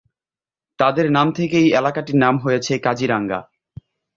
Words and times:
তাদের 0.79 1.05
নাম 1.11 1.27
থেকেই 1.31 1.67
এলাকাটির 1.71 2.17
নাম 2.17 2.35
হয়েছে 2.37 2.73
কাজিরাঙ্গা। 2.79 3.39